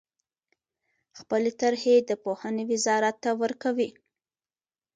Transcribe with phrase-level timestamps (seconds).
[1.19, 3.89] خپلې طرحې د پوهنې وزارت ته ورکوي.